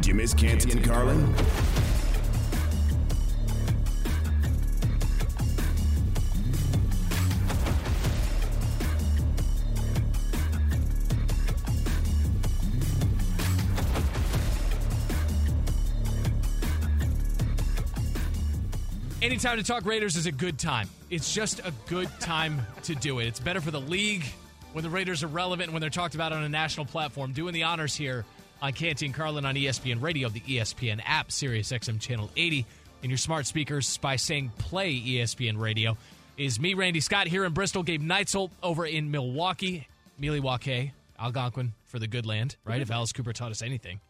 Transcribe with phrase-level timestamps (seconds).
[0.00, 1.34] Did you miss Canty and Carlin?
[19.20, 20.88] Anytime to talk Raiders is a good time.
[21.10, 23.26] It's just a good time to do it.
[23.26, 24.24] It's better for the league
[24.72, 27.34] when the Raiders are relevant and when they're talked about on a national platform.
[27.34, 28.24] Doing the honors here
[28.62, 32.66] on Canty and Carlin on ESPN Radio, the ESPN app, Sirius XM Channel 80,
[33.02, 35.96] and your smart speakers by saying play ESPN Radio.
[36.36, 39.86] Is me, Randy Scott, here in Bristol, Gabe Neitzel over in Milwaukee,
[40.18, 42.74] Milwaukee, Algonquin for the good land, right?
[42.74, 42.82] Mm-hmm.
[42.82, 44.00] If Alice Cooper taught us anything.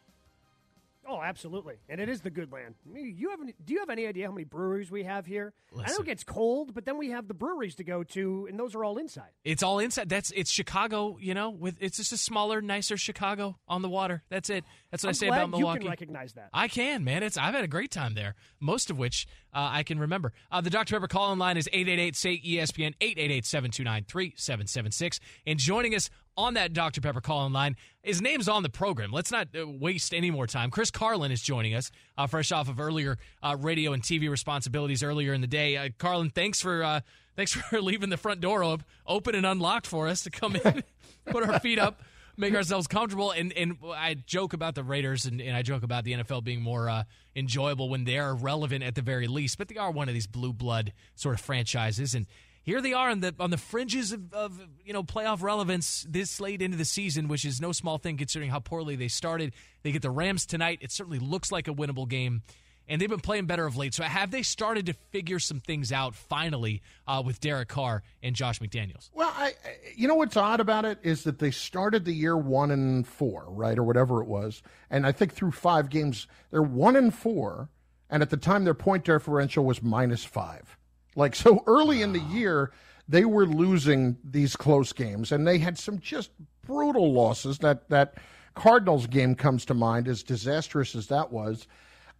[1.10, 2.76] Oh, absolutely, and it is the good land.
[2.88, 5.26] I mean, you have any, do you have any idea how many breweries we have
[5.26, 5.52] here?
[5.76, 8.56] I know it gets cold, but then we have the breweries to go to, and
[8.56, 9.30] those are all inside.
[9.44, 10.08] It's all inside.
[10.08, 14.22] That's it's Chicago, you know, with it's just a smaller, nicer Chicago on the water.
[14.28, 14.64] That's it.
[14.92, 15.78] That's what I'm I say about Milwaukee.
[15.78, 16.50] You can recognize that.
[16.54, 17.24] I can, man.
[17.24, 18.36] It's I've had a great time there.
[18.60, 20.32] Most of which uh, I can remember.
[20.52, 25.18] Uh, the Dr Pepper call in line is 888 say ESPN 888-729-3776.
[25.46, 29.12] And joining us on that Dr Pepper call in line, his name's on the program.
[29.12, 30.70] Let's not uh, waste any more time.
[30.70, 35.02] Chris Carlin is joining us, uh, fresh off of earlier uh, radio and TV responsibilities
[35.02, 35.76] earlier in the day.
[35.76, 37.00] Uh, Carlin, thanks for uh,
[37.36, 40.82] thanks for leaving the front door op- open and unlocked for us to come in,
[41.26, 42.02] put our feet up
[42.36, 43.30] make ourselves comfortable.
[43.30, 46.62] And and I joke about the Raiders and, and I joke about the NFL being
[46.62, 47.04] more uh,
[47.36, 49.58] enjoyable when they're relevant at the very least.
[49.58, 52.26] But they are one of these blue blood sort of franchises, and
[52.62, 56.40] here they are on the on the fringes of, of you know playoff relevance this
[56.40, 59.52] late into the season, which is no small thing considering how poorly they started.
[59.82, 60.78] They get the Rams tonight.
[60.80, 62.42] It certainly looks like a winnable game.
[62.88, 63.94] And they've been playing better of late.
[63.94, 68.34] So have they started to figure some things out finally uh, with Derek Carr and
[68.34, 69.10] Josh McDaniels?
[69.12, 69.52] Well, I,
[69.94, 73.44] you know what's odd about it is that they started the year one and four,
[73.46, 77.68] right, or whatever it was, and I think through five games they're one and four,
[78.10, 80.76] and at the time their point differential was minus five.
[81.16, 82.72] Like so early in the year,
[83.08, 86.30] they were losing these close games, and they had some just
[86.64, 87.58] brutal losses.
[87.58, 88.14] That that
[88.54, 91.66] Cardinals game comes to mind, as disastrous as that was.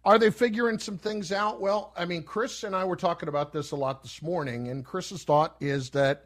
[0.03, 1.61] Are they figuring some things out?
[1.61, 4.83] Well, I mean, Chris and I were talking about this a lot this morning, and
[4.83, 6.25] Chris's thought is that,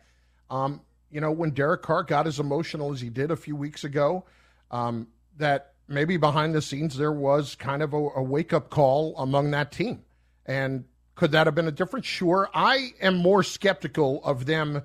[0.50, 0.82] um,
[1.12, 4.24] you know, when Derek Carr got as emotional as he did a few weeks ago,
[4.72, 5.08] um,
[5.38, 9.52] that maybe behind the scenes there was kind of a, a wake up call among
[9.52, 10.04] that team.
[10.46, 12.06] And could that have been a difference?
[12.06, 12.50] Sure.
[12.54, 14.84] I am more skeptical of them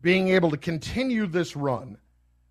[0.00, 1.98] being able to continue this run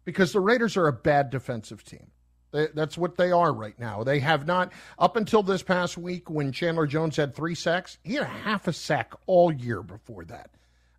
[0.05, 2.11] because the Raiders are a bad defensive team.
[2.51, 4.03] They, that's what they are right now.
[4.03, 8.13] They have not, up until this past week when Chandler Jones had three sacks, he
[8.13, 10.49] had half a sack all year before that.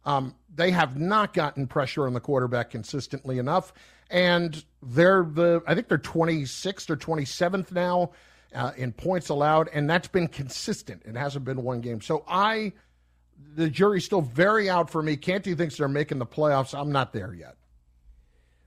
[0.04, 3.72] Um, they have not gotten pressure on the quarterback consistently enough,
[4.10, 8.12] and they're the I think they're 26th or 27th now
[8.54, 11.03] uh, in points allowed, and that's been consistent.
[11.04, 12.00] It hasn't been one game.
[12.00, 12.72] So I,
[13.54, 15.16] the jury's still very out for me.
[15.16, 16.78] Canty thinks they're making the playoffs.
[16.78, 17.56] I'm not there yet.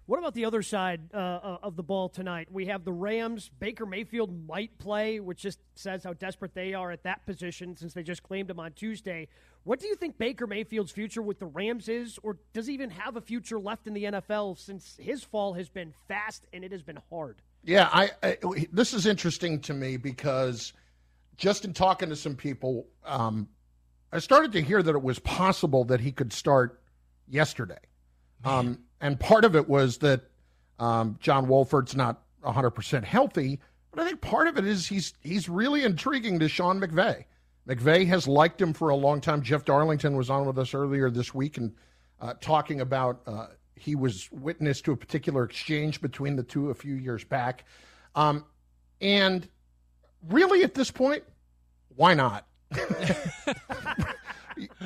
[0.07, 2.49] What about the other side uh, uh, of the ball tonight?
[2.51, 3.49] We have the Rams.
[3.59, 7.93] Baker Mayfield might play, which just says how desperate they are at that position since
[7.93, 9.29] they just claimed him on Tuesday.
[9.63, 12.89] What do you think Baker Mayfield's future with the Rams is, or does he even
[12.89, 16.73] have a future left in the NFL since his fall has been fast and it
[16.73, 17.41] has been hard?
[17.63, 18.37] Yeah, I, I
[18.71, 20.73] this is interesting to me because
[21.37, 23.47] just in talking to some people, um,
[24.11, 26.81] I started to hear that it was possible that he could start
[27.27, 27.79] yesterday.
[28.43, 30.21] Um, and part of it was that
[30.79, 33.59] um, John Wolford's not 100% healthy,
[33.91, 37.25] but I think part of it is he's he's really intriguing to Sean McVay.
[37.67, 39.43] McVay has liked him for a long time.
[39.43, 41.73] Jeff Darlington was on with us earlier this week and
[42.19, 43.47] uh, talking about uh,
[43.81, 47.65] he was witness to a particular exchange between the two a few years back.
[48.13, 48.45] Um,
[49.01, 49.47] and
[50.29, 51.23] really, at this point,
[51.95, 52.45] why not?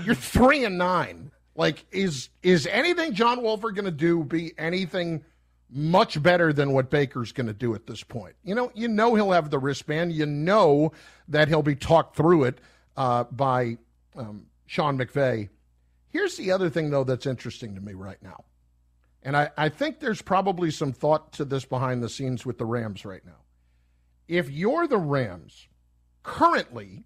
[0.05, 1.31] You're three and nine.
[1.55, 5.25] Like, is is anything John Wolford going to do be anything
[5.69, 8.35] much better than what Baker's going to do at this point?
[8.43, 10.13] You know, you know he'll have the wristband.
[10.13, 10.93] You know
[11.27, 12.59] that he'll be talked through it
[12.95, 13.77] uh, by
[14.15, 15.49] um, Sean McVay.
[16.09, 18.45] Here's the other thing, though, that's interesting to me right now.
[19.25, 22.65] And I, I think there's probably some thought to this behind the scenes with the
[22.65, 23.41] Rams right now.
[24.27, 25.67] If you're the Rams,
[26.21, 27.05] currently,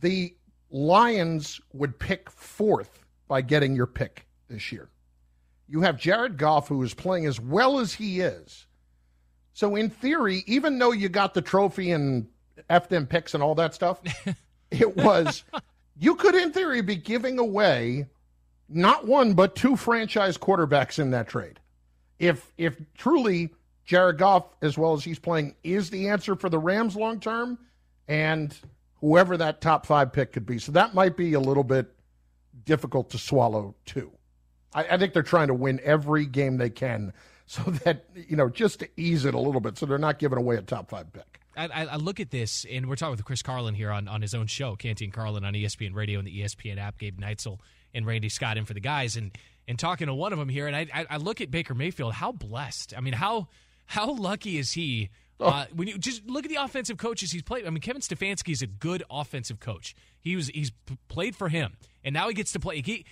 [0.00, 0.34] the
[0.70, 4.88] Lions would pick fourth by getting your pick this year.
[5.68, 8.66] You have Jared Goff, who is playing as well as he is.
[9.52, 12.26] So, in theory, even though you got the trophy and
[12.70, 14.00] F them picks and all that stuff,
[14.70, 15.44] it was,
[15.98, 18.06] you could, in theory, be giving away
[18.74, 21.60] not one, but two franchise quarterbacks in that trade.
[22.18, 23.50] If, if truly
[23.84, 27.58] Jared Goff, as well as he's playing, is the answer for the Rams long term,
[28.08, 28.56] and
[29.00, 30.58] whoever that top five pick could be.
[30.58, 31.92] So that might be a little bit
[32.64, 34.10] difficult to swallow too.
[34.72, 37.12] I, I think they're trying to win every game they can,
[37.46, 40.38] so that you know just to ease it a little bit, so they're not giving
[40.38, 41.31] away a top five pick.
[41.56, 44.34] I, I, look at this, and we're talking with Chris Carlin here on, on his
[44.34, 46.98] own show, Canty and Carlin on ESPN Radio and the ESPN app.
[46.98, 47.58] Gabe Neitzel
[47.94, 49.32] and Randy Scott in for the guys, and
[49.68, 52.14] and talking to one of them here, and I, I look at Baker Mayfield.
[52.14, 52.94] How blessed!
[52.96, 53.48] I mean, how
[53.86, 55.10] how lucky is he?
[55.40, 55.46] Oh.
[55.46, 58.52] Uh, when you just look at the offensive coaches he's played, I mean, Kevin Stefanski
[58.52, 59.94] is a good offensive coach.
[60.20, 60.72] He was he's
[61.08, 62.80] played for him, and now he gets to play.
[62.80, 63.04] He,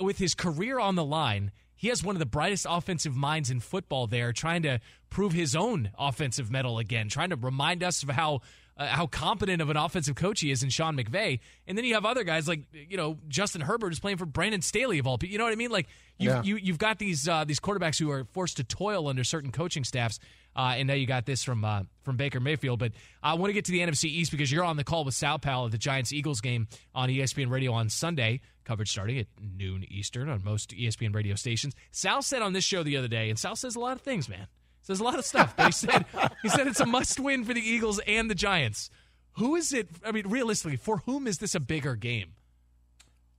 [0.00, 3.60] with his career on the line, he has one of the brightest offensive minds in
[3.60, 4.80] football there, trying to
[5.10, 8.40] prove his own offensive mettle again, trying to remind us of how
[8.78, 11.40] uh, how competent of an offensive coach he is in Sean McVay.
[11.66, 14.62] And then you have other guys like you know Justin Herbert is playing for Brandon
[14.62, 15.32] Staley of all people.
[15.32, 15.70] You know what I mean?
[15.70, 15.86] Like
[16.18, 16.42] you yeah.
[16.42, 19.84] you you've got these uh, these quarterbacks who are forced to toil under certain coaching
[19.84, 20.18] staffs.
[20.56, 22.78] Uh, and now you got this from uh, from Baker Mayfield.
[22.78, 22.92] But
[23.22, 25.38] I want to get to the NFC East because you're on the call with Sal
[25.38, 28.40] Pal at the Giants Eagles game on ESPN Radio on Sunday.
[28.64, 31.74] Coverage starting at noon Eastern on most ESPN radio stations.
[31.92, 34.28] Sal said on this show the other day, and Sal says a lot of things,
[34.28, 34.46] man.
[34.80, 35.54] Says a lot of stuff.
[35.56, 36.06] But he said
[36.42, 38.88] he said it's a must win for the Eagles and the Giants.
[39.34, 39.88] Who is it?
[40.04, 42.32] I mean, realistically, for whom is this a bigger game?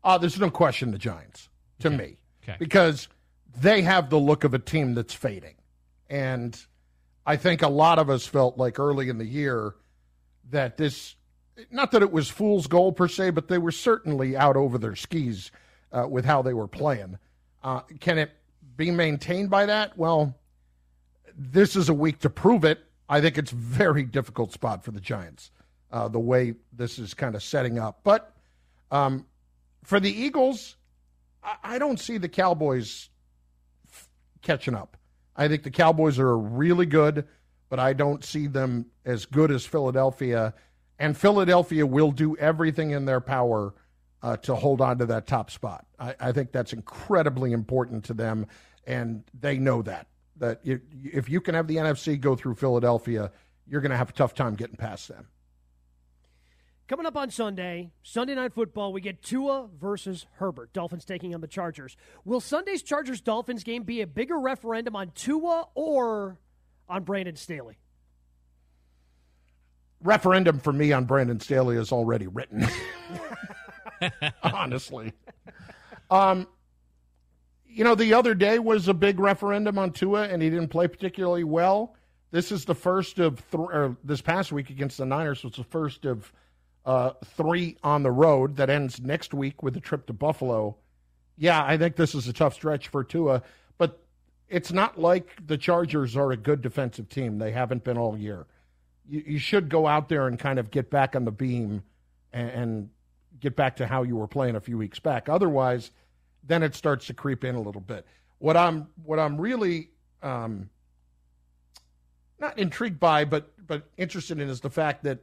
[0.04, 1.50] Uh, there's no question the Giants
[1.80, 1.98] to okay.
[1.98, 2.18] me.
[2.44, 2.58] Okay.
[2.60, 3.08] Because
[3.60, 5.56] they have the look of a team that's fading.
[6.10, 6.64] And
[7.28, 9.76] I think a lot of us felt like early in the year
[10.50, 11.16] that this,
[11.70, 14.96] not that it was fool's gold per se, but they were certainly out over their
[14.96, 15.52] skis
[15.92, 17.18] uh, with how they were playing.
[17.62, 18.32] Uh, can it
[18.78, 19.98] be maintained by that?
[19.98, 20.36] Well,
[21.38, 22.80] this is a week to prove it.
[23.10, 25.52] I think it's very difficult spot for the Giants,
[25.92, 28.00] uh, the way this is kind of setting up.
[28.06, 28.34] But
[28.90, 29.26] um,
[29.84, 30.78] for the Eagles,
[31.44, 33.10] I, I don't see the Cowboys
[33.92, 34.08] f-
[34.42, 34.96] catching up.
[35.38, 37.28] I think the Cowboys are really good,
[37.70, 40.54] but I don't see them as good as Philadelphia.
[41.00, 43.74] And Philadelphia will do everything in their power
[44.24, 45.86] uh, to hold on to that top spot.
[46.00, 48.48] I, I, think that's incredibly important to them,
[48.88, 50.08] and they know that.
[50.38, 53.32] That if you can have the NFC go through Philadelphia,
[53.68, 55.28] you're going to have a tough time getting past them.
[56.88, 60.72] Coming up on Sunday, Sunday Night Football, we get Tua versus Herbert.
[60.72, 61.98] Dolphins taking on the Chargers.
[62.24, 66.38] Will Sunday's Chargers Dolphins game be a bigger referendum on Tua or
[66.88, 67.78] on Brandon Staley?
[70.02, 72.66] Referendum for me on Brandon Staley is already written.
[74.44, 75.12] Honestly.
[76.10, 76.48] Um,
[77.68, 80.88] you know, the other day was a big referendum on Tua, and he didn't play
[80.88, 81.96] particularly well.
[82.32, 85.66] This is the first of th- or this past week against the Niners was the
[85.66, 86.32] first of
[86.88, 90.78] uh, three on the road that ends next week with a trip to Buffalo.
[91.38, 93.44] Yeah, I think this is a tough stretch for Tua,
[93.78, 94.02] but
[94.48, 97.40] it's not like the Chargers are a good defensive team.
[97.40, 98.48] They haven't been all year.
[99.06, 101.84] You, you should go out there and kind of get back on the beam
[102.32, 102.90] and, and
[103.42, 105.28] get back to how you were playing a few weeks back.
[105.28, 105.92] Otherwise,
[106.42, 108.08] then it starts to creep in a little bit.
[108.40, 109.90] What I'm what I'm really
[110.24, 110.70] um,
[112.40, 115.20] not intrigued by, but but interested in is the fact that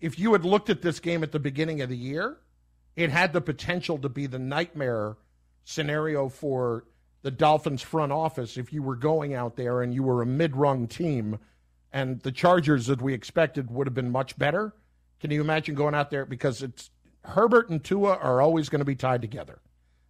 [0.00, 2.38] if you had looked at this game at the beginning of the year,
[2.96, 5.16] it had the potential to be the nightmare
[5.64, 6.84] scenario for
[7.22, 10.86] the Dolphins front office if you were going out there and you were a mid-rung
[10.86, 11.38] team
[11.92, 14.74] and the Chargers that we expected would have been much better.
[15.20, 16.90] Can you imagine going out there because it's
[17.24, 19.60] Herbert and Tua are always going to be tied together.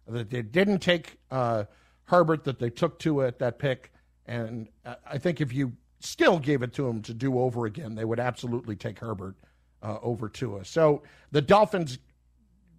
[0.07, 1.65] That they didn't take uh,
[2.05, 3.91] Herbert, that they took Tua at that pick,
[4.25, 4.69] and
[5.05, 8.19] I think if you still gave it to him to do over again, they would
[8.19, 9.35] absolutely take Herbert
[9.81, 10.65] uh, over Tua.
[10.65, 11.99] So the Dolphins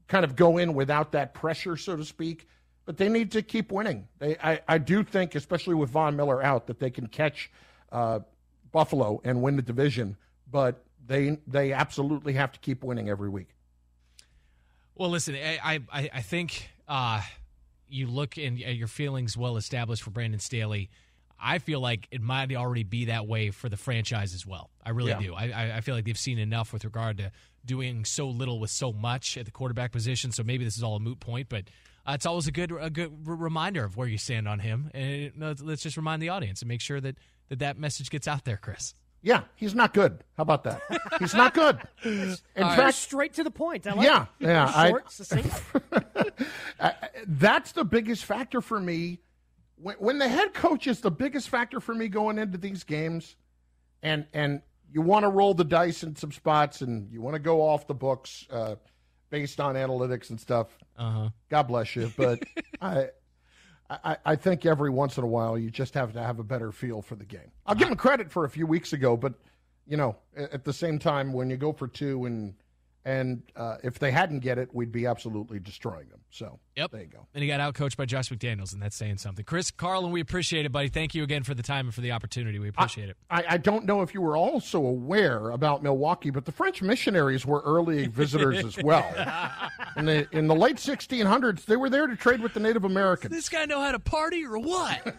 [0.08, 2.46] kind of go in without that pressure, so to speak,
[2.84, 4.08] but they need to keep winning.
[4.18, 7.50] They, I, I do think, especially with Von Miller out, that they can catch
[7.92, 8.20] uh,
[8.72, 10.16] Buffalo and win the division,
[10.50, 13.48] but they they absolutely have to keep winning every week.
[14.94, 17.22] Well, listen, I I, I think uh,
[17.88, 20.90] you look and your feelings well established for Brandon Staley.
[21.42, 24.70] I feel like it might already be that way for the franchise as well.
[24.84, 25.20] I really yeah.
[25.20, 25.34] do.
[25.34, 27.32] I, I feel like they've seen enough with regard to
[27.64, 30.32] doing so little with so much at the quarterback position.
[30.32, 31.64] So maybe this is all a moot point, but
[32.06, 34.90] uh, it's always a good a good reminder of where you stand on him.
[34.94, 37.16] And let's just remind the audience and make sure that
[37.48, 38.94] that, that message gets out there, Chris.
[39.22, 40.24] Yeah, he's not good.
[40.38, 40.80] How about that?
[41.18, 41.78] He's not good.
[42.04, 42.94] In fact, right.
[42.94, 43.86] straight to the point.
[43.86, 44.46] I like yeah, it.
[44.46, 44.88] yeah.
[44.88, 45.62] Short, I, succinct.
[47.26, 49.20] that's the biggest factor for me
[49.82, 53.36] when, when the head coach is the biggest factor for me going into these games,
[54.02, 57.40] and and you want to roll the dice in some spots, and you want to
[57.40, 58.76] go off the books uh,
[59.30, 60.68] based on analytics and stuff.
[60.96, 61.30] Uh-huh.
[61.48, 62.42] God bless you, but
[62.80, 63.08] I
[63.88, 66.70] I, I, think every once in a while you just have to have a better
[66.70, 67.50] feel for the game.
[67.66, 69.34] I'll give him credit for a few weeks ago, but
[69.86, 72.54] you know, at the same time, when you go for two and
[73.04, 76.20] and uh, if they hadn't get it, we'd be absolutely destroying them.
[76.30, 76.90] So yep.
[76.90, 77.26] there you go.
[77.34, 79.44] And he got outcoached by Josh McDaniels, and that's saying something.
[79.44, 80.88] Chris Carlin, we appreciate it, buddy.
[80.88, 82.58] Thank you again for the time and for the opportunity.
[82.58, 83.46] We appreciate I, it.
[83.48, 87.46] I, I, don't know if you were also aware about Milwaukee, but the French missionaries
[87.46, 89.06] were early visitors as well.
[89.96, 93.30] In the in the late 1600s, they were there to trade with the Native Americans.
[93.34, 95.16] Does this guy know how to party or what?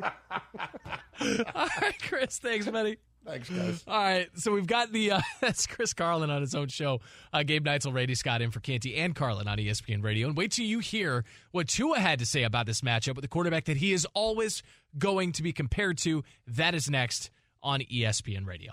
[0.02, 2.38] All right, Chris.
[2.38, 2.98] Thanks, buddy.
[3.28, 3.84] Thanks, guys.
[3.86, 7.00] All right, so we've got the uh, that's Chris Carlin on his own show.
[7.30, 10.28] Uh, Gabe Neitzel, Randy Scott in for Canty and Carlin on ESPN Radio.
[10.28, 13.28] And wait till you hear what Tua had to say about this matchup with the
[13.28, 14.62] quarterback that he is always
[14.96, 16.24] going to be compared to.
[16.46, 17.30] That is next
[17.62, 18.72] on ESPN Radio.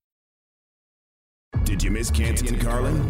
[1.63, 3.09] Did you miss Canty and Carlin?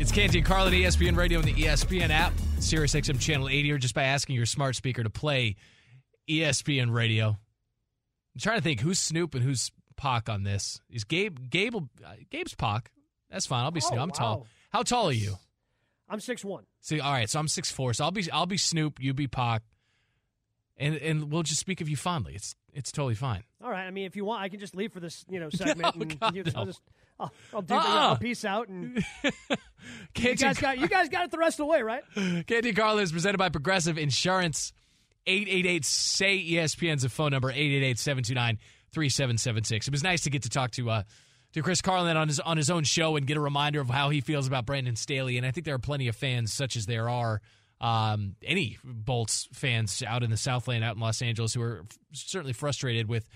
[0.00, 3.78] It's Canty and Carlin, ESPN Radio, and the ESPN app, Sirius XM Channel 80, or
[3.78, 5.56] just by asking your smart speaker to play
[6.28, 7.28] ESPN Radio.
[7.28, 10.80] I'm trying to think who's Snoop and who's Pac on this.
[10.90, 12.92] Is Gabe Gabe uh, Gabe's Pac?
[13.30, 13.64] That's fine.
[13.64, 14.00] I'll be oh, Snoop.
[14.00, 14.14] I'm wow.
[14.14, 14.46] tall.
[14.70, 15.36] How tall are you?
[16.08, 16.64] I'm six one.
[16.80, 17.92] See, all right, so I'm six four.
[17.92, 18.98] So I'll be I'll be Snoop.
[19.00, 19.62] You be Pac,
[20.76, 22.34] and and we'll just speak of you fondly.
[22.34, 23.42] It's it's totally fine.
[23.62, 23.86] All right.
[23.86, 25.96] I mean, if you want, I can just leave for this, you know, segment.
[25.96, 26.52] No, and God, you, no.
[26.54, 26.80] I'll just,
[27.18, 27.74] I'll, I'll do.
[27.74, 27.82] Uh-uh.
[27.84, 29.04] I'll peace out, and
[30.16, 32.02] you guys got you guys got it the rest of the way, right?
[32.46, 34.72] Canty and Carlin is presented by Progressive Insurance.
[35.26, 38.58] 888 say ESPN's a phone number 888 729
[38.92, 39.88] 3776.
[39.88, 41.02] It was nice to get to talk to uh
[41.58, 44.10] to Chris Carlin on his on his own show and get a reminder of how
[44.10, 45.36] he feels about Brandon Staley.
[45.36, 47.40] And I think there are plenty of fans, such as there are
[47.80, 51.98] um, any Bolts fans out in the Southland, out in Los Angeles, who are f-
[52.12, 53.28] certainly frustrated with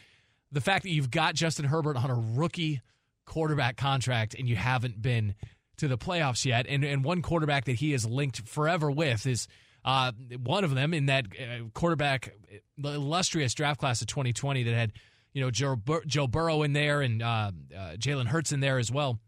[0.50, 2.80] the fact that you've got Justin Herbert on a rookie
[3.24, 5.34] quarterback contract and you haven't been
[5.78, 6.66] to the playoffs yet.
[6.68, 9.48] And and one quarterback that he is linked forever with is
[9.84, 10.12] uh,
[10.42, 12.34] one of them in that uh, quarterback,
[12.78, 14.92] the illustrious draft class of 2020 that had
[15.32, 18.78] you know Joe, Bur- Joe Burrow in there and uh, uh, Jalen Hurts in there
[18.78, 19.18] as well.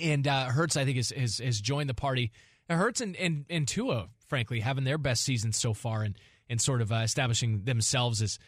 [0.00, 2.32] And uh, Hurts, I think, has, has joined the party.
[2.68, 6.16] Hurts and, and and Tua, frankly, having their best season so far and
[6.48, 8.38] and sort of uh, establishing themselves as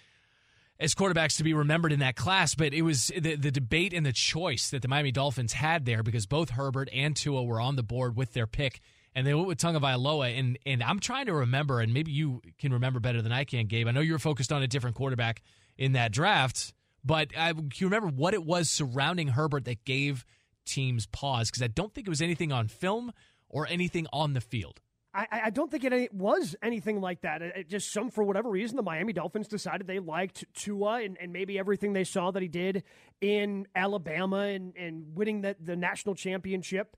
[0.78, 2.54] as quarterbacks to be remembered in that class.
[2.54, 6.02] But it was the the debate and the choice that the Miami Dolphins had there
[6.02, 8.80] because both Herbert and Tua were on the board with their pick,
[9.14, 10.38] and they went with Tagovailoa.
[10.38, 13.66] And and I'm trying to remember, and maybe you can remember better than I can,
[13.66, 13.88] Gabe.
[13.88, 15.42] I know you were focused on a different quarterback
[15.76, 16.72] in that draft,
[17.04, 20.24] but I, can you remember what it was surrounding Herbert that gave
[20.64, 21.50] teams pause?
[21.50, 23.12] Because I don't think it was anything on film
[23.48, 24.80] or anything on the field.
[25.14, 27.42] I, I don't think it was anything like that.
[27.42, 31.18] It, it just some for whatever reason the Miami Dolphins decided they liked Tua and,
[31.20, 32.82] and maybe everything they saw that he did
[33.20, 36.96] in Alabama and, and winning the, the national championship.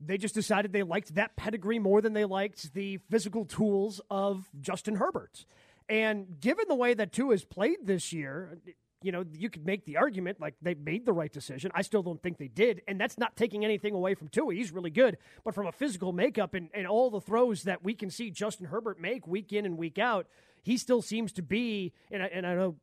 [0.00, 4.48] They just decided they liked that pedigree more than they liked the physical tools of
[4.60, 5.44] Justin Herbert.
[5.88, 8.58] And given the way that Tua has played this year,
[9.02, 11.70] you know, you could make the argument like they made the right decision.
[11.74, 12.82] I still don't think they did.
[12.88, 14.54] And that's not taking anything away from Tua.
[14.54, 15.18] He's really good.
[15.44, 18.66] But from a physical makeup and, and all the throws that we can see Justin
[18.66, 20.26] Herbert make week in and week out,
[20.62, 22.76] he still seems to be, and I, and I know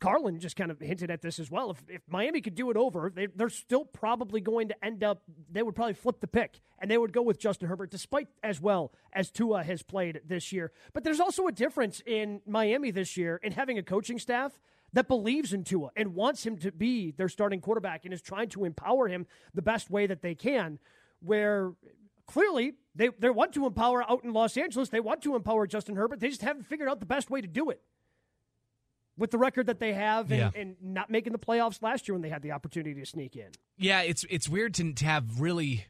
[0.00, 1.70] Carlin just kind of hinted at this as well.
[1.70, 5.22] If, if Miami could do it over, they, they're still probably going to end up,
[5.50, 8.60] they would probably flip the pick and they would go with Justin Herbert, despite as
[8.60, 10.72] well as Tua has played this year.
[10.92, 14.58] But there's also a difference in Miami this year in having a coaching staff
[14.92, 18.48] that believes in Tua and wants him to be their starting quarterback and is trying
[18.50, 20.78] to empower him the best way that they can.
[21.20, 21.72] Where
[22.26, 25.96] clearly they, they want to empower out in Los Angeles, they want to empower Justin
[25.96, 26.20] Herbert.
[26.20, 27.82] They just haven't figured out the best way to do it.
[29.20, 30.50] With the record that they have and, Yeah.
[30.60, 33.50] and not making the playoffs last year when they had the opportunity to sneak in.
[33.78, 35.84] Yeah, it's it's weird to, to have really,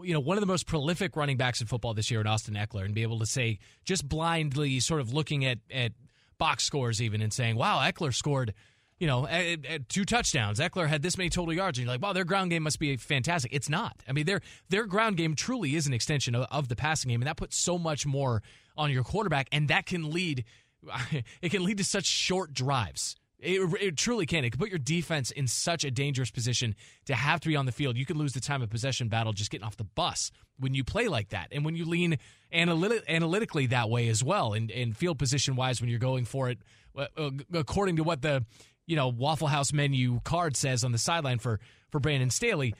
[0.00, 2.54] you know, one of the most prolific running backs in football this year in Austin
[2.54, 5.92] Ekeler, and be able to say just blindly, sort of looking at at
[6.38, 8.52] box scores even and saying, "Wow, Ekeler scored."
[8.98, 10.58] You know, at, at two touchdowns.
[10.58, 12.96] Ekeler had this many total yards, and you're like, "Wow, their ground game must be
[12.96, 14.02] fantastic." It's not.
[14.08, 14.40] I mean, their
[14.70, 17.56] their ground game truly is an extension of, of the passing game, and that puts
[17.58, 18.42] so much more
[18.76, 20.44] on your quarterback, and that can lead.
[21.42, 23.16] It can lead to such short drives.
[23.38, 24.44] It, it truly can.
[24.44, 26.74] It can put your defense in such a dangerous position
[27.04, 27.96] to have to be on the field.
[27.96, 30.84] You can lose the time of possession battle just getting off the bus when you
[30.84, 32.18] play like that, and when you lean
[32.50, 36.48] analytic, analytically that way as well, and, and field position wise when you're going for
[36.48, 36.58] it
[36.96, 38.44] uh, uh, according to what the
[38.86, 42.74] you know Waffle House menu card says on the sideline for for Brandon Staley.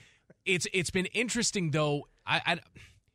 [0.45, 2.07] It's it's been interesting though.
[2.25, 2.59] I, I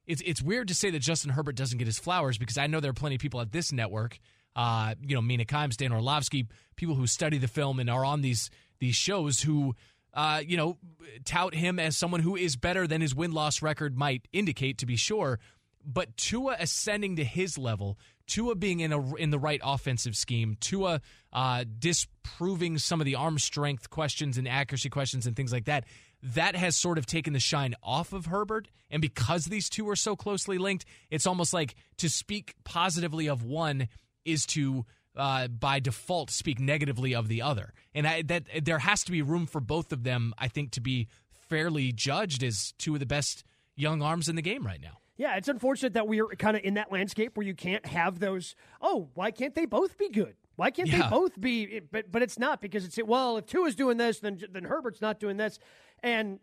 [0.06, 2.80] it's it's weird to say that Justin Herbert doesn't get his flowers because I know
[2.80, 4.18] there are plenty of people at this network,
[4.54, 8.20] uh, you know, Mina Kimes, Dan Orlovsky, people who study the film and are on
[8.22, 9.74] these these shows who,
[10.12, 10.76] uh, you know,
[11.24, 14.86] tout him as someone who is better than his win loss record might indicate, to
[14.86, 15.38] be sure.
[15.84, 20.56] But Tua ascending to his level, Tua being in a in the right offensive scheme,
[20.60, 21.00] Tua
[21.32, 25.84] uh, disproving some of the arm strength questions and accuracy questions and things like that.
[26.22, 29.96] That has sort of taken the shine off of Herbert, and because these two are
[29.96, 33.88] so closely linked, it's almost like to speak positively of one
[34.24, 34.84] is to
[35.16, 39.20] uh, by default speak negatively of the other, and I, that there has to be
[39.22, 40.32] room for both of them.
[40.38, 41.08] I think to be
[41.48, 43.44] fairly judged as two of the best
[43.76, 44.98] young arms in the game right now.
[45.18, 48.54] Yeah, it's unfortunate that we're kind of in that landscape where you can't have those.
[48.80, 50.34] Oh, why can't they both be good?
[50.56, 51.02] Why can't Yeah.
[51.02, 51.80] they both be?
[51.80, 55.02] But but it's not because it's well, if two is doing this, then then Herbert's
[55.02, 55.58] not doing this,
[56.02, 56.40] and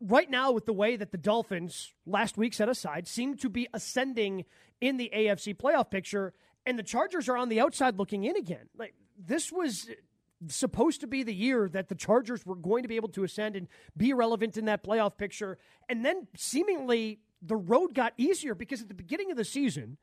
[0.00, 3.68] right now with the way that the Dolphins last week set aside seem to be
[3.74, 4.44] ascending
[4.80, 6.32] in the AFC playoff picture,
[6.66, 8.68] and the Chargers are on the outside looking in again.
[8.76, 9.88] Like this was
[10.48, 13.56] supposed to be the year that the Chargers were going to be able to ascend
[13.56, 15.58] and be relevant in that playoff picture.
[15.88, 19.98] And then seemingly the road got easier because at the beginning of the season,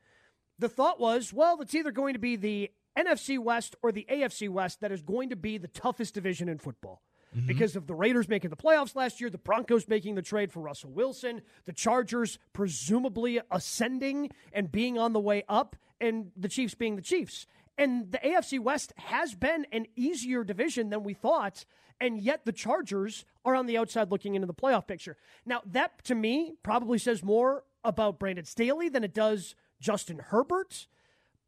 [0.58, 4.48] the thought was, well, it's either going to be the NFC West or the AFC
[4.48, 7.02] West that is going to be the toughest division in football.
[7.36, 7.46] Mm-hmm.
[7.46, 10.60] Because of the Raiders making the playoffs last year, the Broncos making the trade for
[10.60, 16.74] Russell Wilson, the Chargers presumably ascending and being on the way up, and the Chiefs
[16.74, 17.46] being the Chiefs.
[17.78, 21.64] And the AFC West has been an easier division than we thought,
[22.00, 25.16] and yet the Chargers are on the outside looking into the playoff picture.
[25.46, 30.86] Now, that to me probably says more about Brandon Staley than it does Justin Herbert.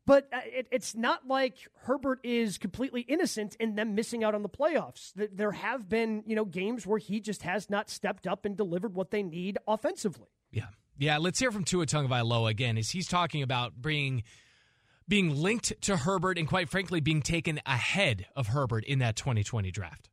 [0.05, 4.43] But uh, it, it's not like Herbert is completely innocent in them missing out on
[4.43, 5.13] the playoffs.
[5.15, 8.95] There have been, you know, games where he just has not stepped up and delivered
[8.95, 10.29] what they need offensively.
[10.51, 10.67] Yeah.
[10.99, 14.23] Yeah, let's hear from Tua Tagovailoa again as he's talking about being
[15.09, 19.71] being linked to Herbert and quite frankly being taken ahead of Herbert in that 2020
[19.71, 20.09] draft.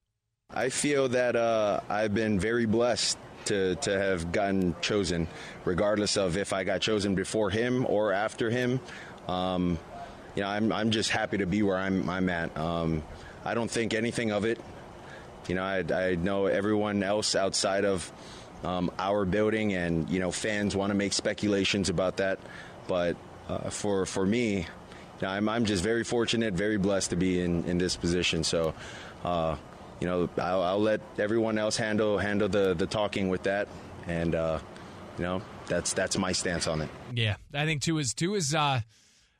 [0.52, 5.28] I feel that uh, I've been very blessed to, to have gotten chosen,
[5.64, 8.80] regardless of if I got chosen before him or after him.
[9.28, 9.78] Um,
[10.36, 12.58] you know, I'm, I'm just happy to be where I'm, I'm at.
[12.58, 13.04] Um,
[13.46, 14.60] I don't think anything of it.
[15.48, 18.12] You know, I, I know everyone else outside of
[18.64, 22.40] um, our building and, you know, fans want to make speculations about that.
[22.88, 23.18] But
[23.48, 24.68] uh, for, for me,
[25.22, 28.44] I'm, I'm just very fortunate, very blessed to be in, in this position.
[28.44, 28.74] So,
[29.24, 29.58] uh,
[30.00, 33.68] you know, I'll, I'll let everyone else handle handle the, the talking with that,
[34.08, 34.60] and uh,
[35.18, 36.90] you know, that's that's my stance on it.
[37.14, 38.82] Yeah, I think Tua is Tua is uh,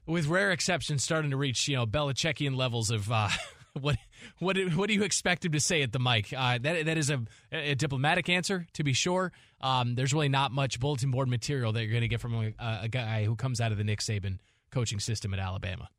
[0.06, 3.30] with rare exceptions starting to reach you know Belichickian levels of uh,
[3.80, 3.98] what
[4.40, 6.34] what do- what do you expect him to say at the mic?
[6.36, 9.32] Uh, that that is a, a diplomatic answer to be sure.
[9.62, 12.54] Um, there's really not much bulletin board material that you're going to get from a,
[12.84, 14.40] a guy who comes out of the Nick Saban
[14.72, 15.90] coaching system at Alabama.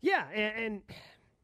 [0.00, 0.82] Yeah, and, and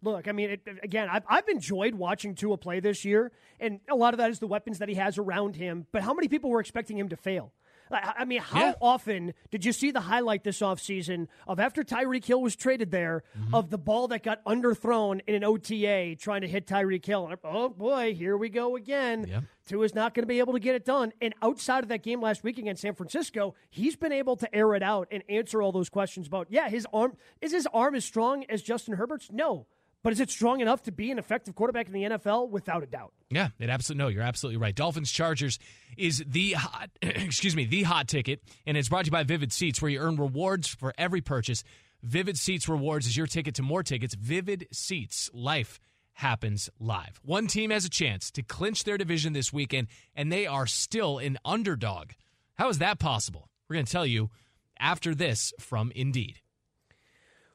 [0.03, 3.31] look, I mean, it, again, I've, I've enjoyed watching Tua play this year,
[3.61, 5.87] and a lot of that is the weapons that he has around him.
[5.93, 7.53] But how many people were expecting him to fail?
[7.91, 8.75] I I mean, how Yeah.
[8.81, 13.23] often did you see the highlight this offseason of after Tyreek Hill was traded there,
[13.39, 13.55] mm-hmm.
[13.55, 17.29] of the ball that got underthrown in an OTA trying to hit Tyreek Hill?
[17.29, 19.27] And, oh boy, here we go again.
[19.29, 19.45] Yep.
[19.67, 21.13] Tua's not going to be able to get it done.
[21.21, 24.75] And outside of that game last week against San Francisco, he's been able to air
[24.75, 28.05] it out and answer all those questions about, yeah, his arm is his arm as
[28.05, 29.31] strong as Justin Herbert's?
[29.31, 29.67] No.
[30.05, 32.51] But is it strong enough to be an effective quarterback in the NFL?
[32.51, 33.13] Without a doubt.
[33.31, 34.75] Yeah, it absolutely no, you're absolutely right.
[34.75, 35.59] Dolphins Chargers
[35.97, 39.53] is the hot excuse me, the hot ticket, and it's brought to you by Vivid
[39.53, 41.65] Seats, where you earn rewards for every purchase.
[42.03, 44.15] Vivid Seats rewards is your ticket to more tickets.
[44.15, 45.81] Vivid Seats, life
[46.13, 47.21] happens live.
[47.25, 51.19] One team has a chance to clinch their division this weekend, and they are still
[51.19, 52.11] an underdog.
[52.55, 53.49] How is that possible?
[53.69, 54.31] We're going to tell you
[54.79, 56.41] after this from Indeed.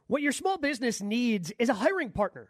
[0.08, 2.50] What your small business needs is a hiring partner.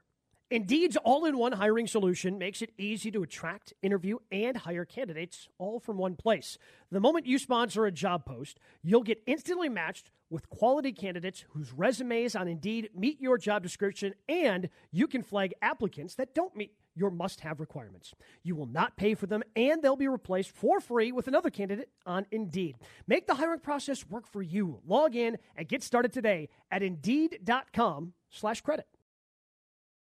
[0.49, 5.49] Indeed's all in one hiring solution makes it easy to attract, interview, and hire candidates
[5.59, 6.57] all from one place.
[6.91, 11.71] The moment you sponsor a job post, you'll get instantly matched with quality candidates whose
[11.71, 16.73] resumes on Indeed meet your job description, and you can flag applicants that don't meet
[16.95, 18.13] your must have requirements.
[18.43, 21.89] You will not pay for them, and they'll be replaced for free with another candidate
[22.05, 22.77] on Indeed.
[23.07, 24.79] Make the hiring process work for you.
[24.85, 28.87] Log in and get started today at Indeed.com slash credit.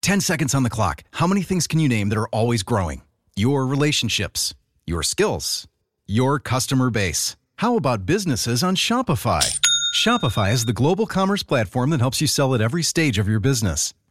[0.02, 1.04] 10 seconds on the clock.
[1.12, 3.02] How many things can you name that are always growing?
[3.36, 5.68] Your relationships, your skills,
[6.08, 7.36] your customer base.
[7.58, 9.60] How about businesses on Shopify?
[9.94, 13.40] Shopify is the global commerce platform that helps you sell at every stage of your
[13.40, 13.94] business.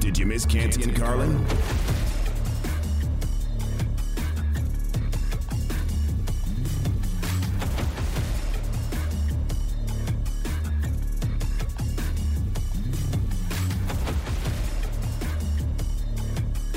[0.00, 1.44] Did you miss Canty and Carlin?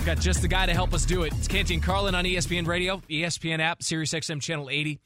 [0.06, 1.32] Got just the guy to help us do it.
[1.34, 5.00] It's Canty and Carlin on ESPN Radio, ESPN app, Sirius XM Channel 80,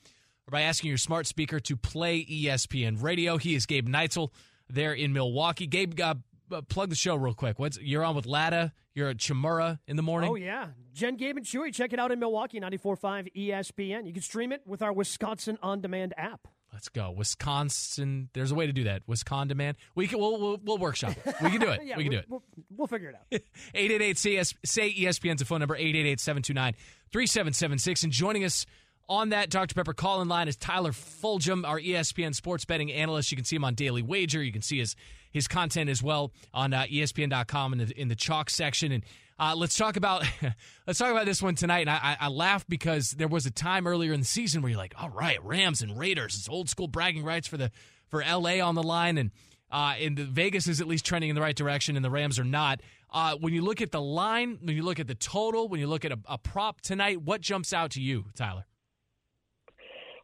[0.47, 3.38] or by asking your smart speaker to play ESPN Radio.
[3.38, 4.32] He is Gabe Neitzel
[4.69, 5.67] there in Milwaukee.
[5.67, 6.15] Gabe, uh,
[6.52, 7.60] uh, plug the show real quick.
[7.60, 8.74] What's You're on with Lada.
[8.94, 10.32] You're at Chamura in the morning.
[10.32, 10.70] Oh, yeah.
[10.94, 11.72] Jen, Gabe, and Chewy.
[11.72, 14.08] Check it out in Milwaukee, 94.5 ESPN.
[14.08, 16.48] You can stream it with our Wisconsin On Demand app.
[16.74, 17.12] Let's go.
[17.12, 18.30] Wisconsin.
[18.34, 19.04] There's a way to do that.
[19.08, 19.78] Wisconsin demand.
[19.96, 20.20] We can.
[20.20, 21.36] We'll, we'll, we'll workshop it.
[21.42, 21.82] We can do it.
[21.86, 22.26] yeah, we can do it.
[22.28, 22.44] We'll,
[22.76, 23.22] we'll figure it out.
[23.74, 26.74] 888 CS, say ESPN's a phone number 888 729
[27.12, 28.04] 3776.
[28.04, 28.66] And joining us
[29.10, 29.76] on that Dr.
[29.76, 33.32] Pepper call in line is Tyler Fulghum, our ESPN sports betting analyst.
[33.32, 34.44] You can see him on Daily Wager.
[34.44, 34.96] You can see his
[35.32, 38.92] his content as well on uh, ESPN.com in the in the chalk section.
[38.92, 39.04] And
[39.40, 40.26] uh, let's talk about
[40.88, 41.82] let's talk about this one tonight.
[41.82, 44.70] And I, I, I laugh because there was a time earlier in the season where
[44.70, 46.36] you're like, all right, Rams and Raiders.
[46.36, 47.72] It's old school bragging rights for the
[48.08, 49.32] for LA on the line, and
[49.72, 52.40] uh, and the Vegas is at least trending in the right direction, and the Rams
[52.40, 52.82] are not.
[53.10, 55.88] Uh, when you look at the line, when you look at the total, when you
[55.88, 58.66] look at a, a prop tonight, what jumps out to you, Tyler?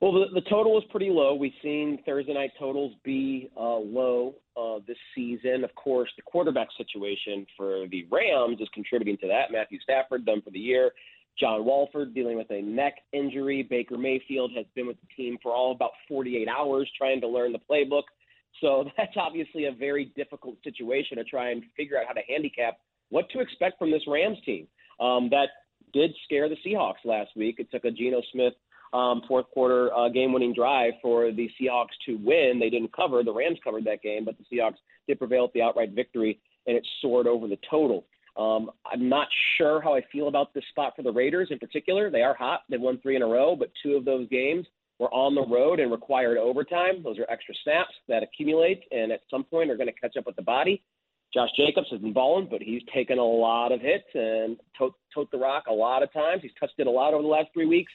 [0.04, 1.34] Well, the, the total was pretty low.
[1.34, 5.64] We've seen Thursday night totals be uh, low uh, this season.
[5.64, 9.54] Of course, the quarterback situation for the Rams is contributing to that.
[9.54, 10.92] Matthew Stafford done for the year.
[11.40, 13.64] John Wolford dealing with a neck injury.
[13.64, 17.54] Baker Mayfield has been with the team for all about 48 hours trying to learn
[17.54, 18.04] the playbook.
[18.60, 22.78] So that's obviously a very difficult situation to try and figure out how to handicap
[23.08, 24.68] what to expect from this Rams team.
[25.00, 25.48] Um, that
[25.94, 27.56] did scare the Seahawks last week.
[27.60, 28.54] It took a Geno Smith
[28.94, 32.60] um, fourth quarter uh, game winning drive for the Seahawks to win.
[32.60, 33.24] They didn't cover.
[33.24, 34.78] The Rams covered that game, but the Seahawks
[35.08, 38.06] did prevail at the outright victory, and it soared over the total.
[38.38, 39.28] Um, I'm not
[39.58, 42.10] sure how I feel about this spot for the Raiders in particular.
[42.10, 42.62] They are hot.
[42.70, 44.66] They've won three in a row, but two of those games
[45.00, 47.04] were on the road and required overtime.
[47.04, 50.26] Those are extra snaps that accumulate and at some point are going to catch up
[50.26, 50.84] with the body.
[51.34, 55.32] Josh Jacobs has been balling, but he's taken a lot of hits and tote, tote
[55.32, 56.44] the rock a lot of times.
[56.44, 57.92] He's touched it a lot over the last three weeks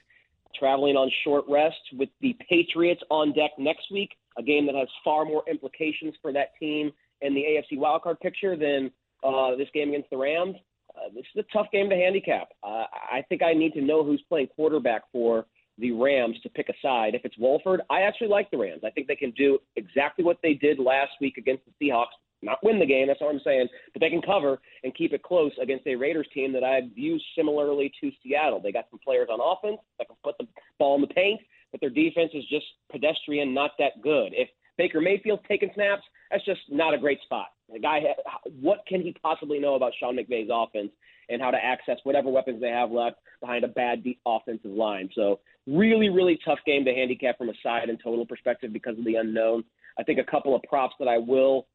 [0.54, 4.88] traveling on short rest with the Patriots on deck next week, a game that has
[5.04, 8.90] far more implications for that team in the AFC wildcard picture than
[9.24, 10.56] uh, this game against the Rams.
[10.96, 12.48] Uh, this is a tough game to handicap.
[12.62, 15.46] Uh, I think I need to know who's playing quarterback for
[15.78, 17.14] the Rams to pick a side.
[17.14, 18.82] If it's Wolford, I actually like the Rams.
[18.84, 22.06] I think they can do exactly what they did last week against the Seahawks
[22.42, 23.08] not win the game.
[23.08, 23.68] That's what I'm saying.
[23.92, 27.18] But they can cover and keep it close against a Raiders team that I view
[27.36, 28.60] similarly to Seattle.
[28.60, 30.46] They got some players on offense that can put the
[30.78, 31.40] ball in the paint,
[31.72, 34.32] but their defense is just pedestrian, not that good.
[34.32, 37.48] If Baker Mayfield's taking snaps, that's just not a great spot.
[37.72, 38.00] The guy,
[38.60, 40.90] what can he possibly know about Sean McVay's offense
[41.28, 45.10] and how to access whatever weapons they have left behind a bad de- offensive line?
[45.14, 49.04] So really, really tough game to handicap from a side and total perspective because of
[49.04, 49.64] the unknown.
[49.98, 51.66] I think a couple of props that I will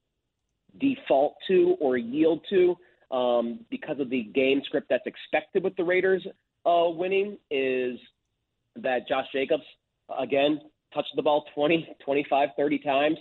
[0.79, 2.75] default to or yield to.
[3.12, 6.25] um, because of the game script that's expected with the Raiders
[6.65, 7.99] uh, winning is
[8.75, 9.63] that Josh Jacobs,
[10.19, 10.59] again,
[10.93, 13.17] touched the ball 20, 25, 30 times.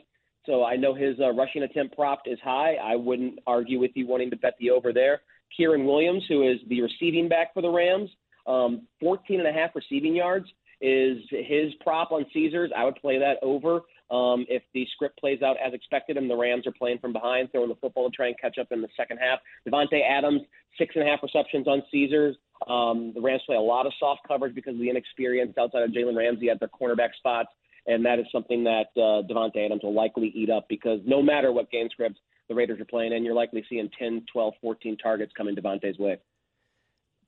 [0.46, 2.76] So I know his uh, rushing attempt prop is high.
[2.82, 5.20] I wouldn't argue with you wanting to bet the over there.
[5.58, 8.10] Kyren Williams, who is the receiving back for the Rams,
[8.46, 10.46] um, 14 and a half receiving yards
[10.80, 12.72] is his prop on Caesars.
[12.76, 13.82] I would play that over.
[14.12, 17.50] Um, if the script plays out as expected and the Rams are playing from behind,
[17.50, 19.38] throwing the football to try and catch up in the second half.
[19.66, 20.42] Davante Adams,
[20.76, 22.36] six and a half receptions on Caesars.
[22.68, 25.90] Um, the Rams play a lot of soft coverage because of the inexperience outside of
[25.90, 27.48] Jalen Ramsey at their cornerback spots,
[27.86, 31.50] and that is something that uh, Davante Adams will likely eat up because no matter
[31.50, 32.18] what game script
[32.50, 36.18] the Raiders are playing in, you're likely seeing 10, 12, 14 targets coming Davante's way.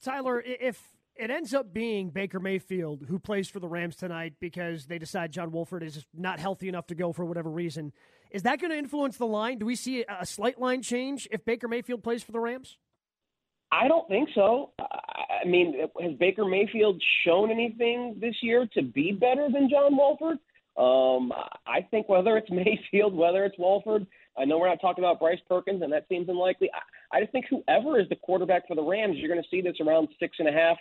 [0.03, 4.87] Tyler, if it ends up being Baker Mayfield who plays for the Rams tonight because
[4.87, 7.93] they decide John Wolford is not healthy enough to go for whatever reason.
[8.31, 9.59] Is that going to influence the line?
[9.59, 12.77] Do we see a slight line change if Baker Mayfield plays for the Rams?
[13.71, 14.71] I don't think so.
[14.79, 20.39] I mean, has Baker Mayfield shown anything this year to be better than John Wolford?
[20.77, 21.33] Um,
[21.67, 25.39] I think whether it's Mayfield, whether it's Wolford, I know we're not talking about Bryce
[25.49, 26.71] Perkins, and that seems unlikely.
[26.73, 29.61] I, I just think whoever is the quarterback for the Rams, you're going to see
[29.61, 30.77] this around six and a half,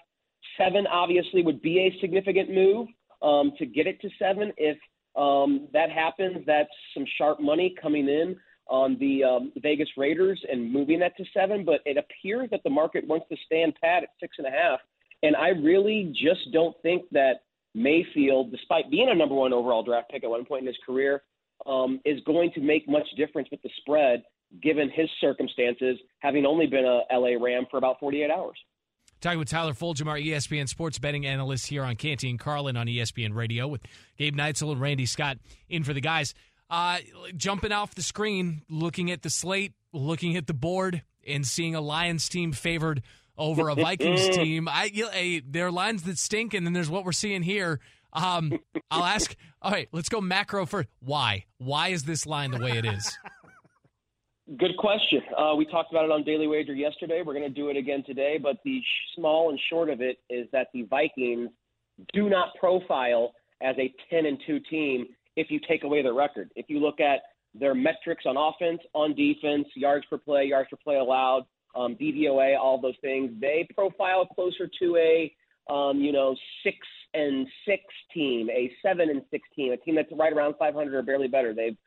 [0.57, 2.87] Seven obviously would be a significant move
[3.21, 4.51] um, to get it to seven.
[4.57, 4.77] If
[5.15, 8.35] um, that happens, that's some sharp money coming in
[8.67, 11.65] on the um, Vegas Raiders and moving that to seven.
[11.65, 14.79] But it appears that the market wants to stand pat at six and a half.
[15.21, 17.43] And I really just don't think that
[17.75, 21.23] Mayfield, despite being a number one overall draft pick at one point in his career,
[21.65, 24.23] um, is going to make much difference with the spread
[24.61, 28.57] given his circumstances, having only been a LA Ram for about 48 hours.
[29.23, 33.33] Talking with Tyler Fulghum, ESPN sports betting analyst here on Canty and Carlin on ESPN
[33.33, 33.79] Radio with
[34.17, 35.37] Gabe Neitzel and Randy Scott
[35.69, 36.33] in for the guys.
[36.69, 36.97] Uh,
[37.37, 41.79] jumping off the screen, looking at the slate, looking at the board, and seeing a
[41.79, 43.01] Lions team favored
[43.37, 44.67] over a Vikings team.
[44.67, 47.79] I, I there are lines that stink, and then there's what we're seeing here.
[48.11, 48.59] Um,
[48.91, 49.33] I'll ask.
[49.61, 51.45] All right, let's go macro for why.
[51.59, 53.17] Why is this line the way it is?
[54.57, 55.21] Good question.
[55.37, 57.21] Uh, we talked about it on Daily Wager yesterday.
[57.25, 58.37] We're going to do it again today.
[58.41, 58.81] But the
[59.15, 61.49] small and short of it is that the Vikings
[62.13, 65.05] do not profile as a 10 and 2 team
[65.37, 66.49] if you take away their record.
[66.57, 67.21] If you look at
[67.55, 72.57] their metrics on offense, on defense, yards per play, yards per play allowed, um, DVOA,
[72.59, 75.33] all those things, they profile closer to a
[75.71, 76.77] um, you know six
[77.13, 77.81] and six
[78.13, 81.53] team, a seven and six team, a team that's right around 500 or barely better.
[81.53, 81.77] They've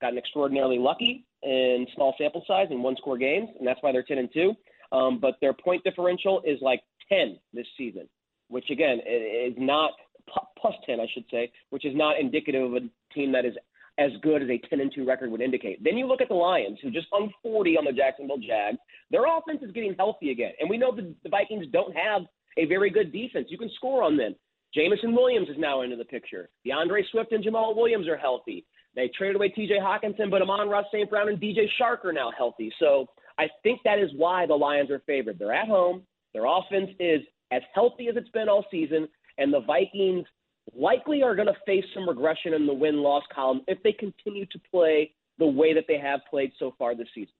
[0.00, 4.02] gotten extraordinarily lucky in small sample size in one score games, and that's why they're
[4.02, 4.54] 10 and 2.
[4.92, 8.08] Um, but their point differential is like 10 this season,
[8.48, 9.92] which again is not
[10.58, 12.80] plus 10, I should say, which is not indicative of a
[13.14, 13.54] team that is
[13.98, 15.82] as good as a 10 and 2 record would indicate.
[15.84, 18.78] Then you look at the Lions, who just hung 40 on the Jacksonville Jags.
[19.10, 22.22] Their offense is getting healthy again, and we know the, the Vikings don't have
[22.56, 23.48] a very good defense.
[23.50, 24.34] You can score on them.
[24.74, 26.48] Jameson Williams is now into the picture.
[26.66, 28.64] D'Andre Swift and Jamaal Williams are healthy.
[28.96, 31.10] They traded away TJ Hockenson, but Amon-Ra St.
[31.10, 32.72] Brown and DJ Chark are now healthy.
[32.78, 33.06] So
[33.38, 35.38] I think that is why the Lions are favored.
[35.38, 36.02] They're at home.
[36.32, 40.26] Their offense is as healthy as it's been all season, and the Vikings
[40.74, 44.46] likely are going to face some regression in the win loss column if they continue
[44.46, 47.34] to play the way that they have played so far this season.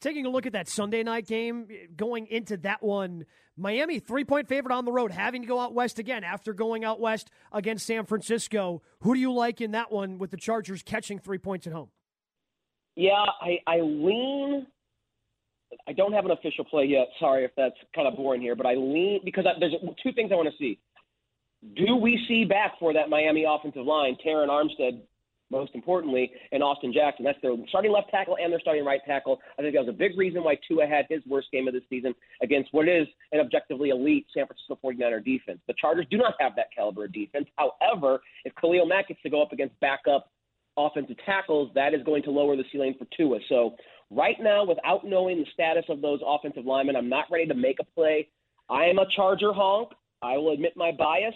[0.00, 3.26] Taking a look at that Sunday night game, going into that one,
[3.58, 6.84] Miami three point favorite on the road, having to go out west again after going
[6.84, 8.82] out west against San Francisco.
[9.00, 11.90] Who do you like in that one with the Chargers catching three points at home?
[12.94, 14.66] Yeah, I, I lean.
[15.86, 17.08] I don't have an official play yet.
[17.20, 20.30] Sorry if that's kind of boring here, but I lean because I, there's two things
[20.32, 20.78] I want to see.
[21.76, 25.00] Do we see back for that Miami offensive line, Terron Armstead
[25.50, 27.24] most importantly, and Austin Jackson.
[27.24, 29.40] That's their starting left tackle and their starting right tackle.
[29.58, 31.80] I think that was a big reason why Tua had his worst game of the
[31.88, 35.60] season against what is an objectively elite San Francisco 49er defense.
[35.66, 37.46] The Chargers do not have that caliber of defense.
[37.56, 40.30] However, if Khalil Mack gets to go up against backup
[40.76, 43.38] offensive tackles, that is going to lower the ceiling for Tua.
[43.48, 43.74] So
[44.10, 47.78] right now, without knowing the status of those offensive linemen, I'm not ready to make
[47.80, 48.28] a play.
[48.68, 49.90] I am a Charger honk.
[50.22, 51.34] I will admit my bias.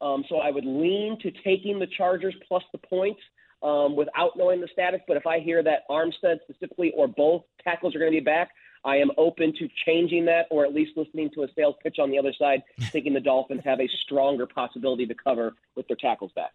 [0.00, 3.20] Um, so I would lean to taking the Chargers plus the points
[3.62, 5.00] um, without knowing the status.
[5.06, 8.50] But if I hear that Armstead specifically or both tackles are going to be back,
[8.84, 12.10] I am open to changing that or at least listening to a sales pitch on
[12.10, 16.32] the other side, thinking the Dolphins have a stronger possibility to cover with their tackles
[16.34, 16.50] back.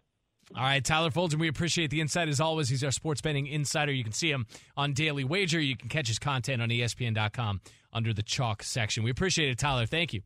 [0.56, 2.70] All right, Tyler Fulghum, we appreciate the insight as always.
[2.70, 3.92] He's our sports betting insider.
[3.92, 4.46] You can see him
[4.78, 5.60] on Daily Wager.
[5.60, 7.60] You can catch his content on ESPN.com
[7.92, 9.02] under the chalk section.
[9.02, 9.84] We appreciate it, Tyler.
[9.84, 10.22] Thank you.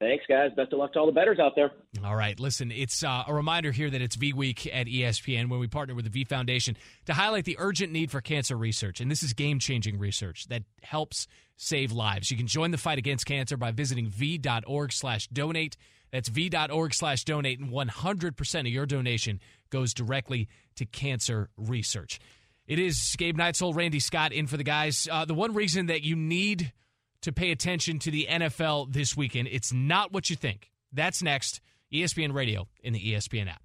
[0.00, 0.50] Thanks, guys.
[0.56, 1.72] Best of luck to all the betters out there.
[2.02, 2.40] All right.
[2.40, 5.94] Listen, it's uh, a reminder here that it's V Week at ESPN when we partner
[5.94, 9.02] with the V Foundation to highlight the urgent need for cancer research.
[9.02, 11.26] And this is game changing research that helps
[11.58, 12.30] save lives.
[12.30, 15.76] You can join the fight against cancer by visiting v.org slash donate.
[16.10, 17.60] That's v.org slash donate.
[17.60, 22.18] And 100% of your donation goes directly to cancer research.
[22.66, 25.06] It is Gabe Neitzel, Randy Scott in for the guys.
[25.10, 26.72] Uh, the one reason that you need
[27.22, 29.48] to pay attention to the NFL this weekend.
[29.50, 30.70] It's not what you think.
[30.92, 31.60] That's next.
[31.92, 33.62] ESPN Radio in the ESPN app.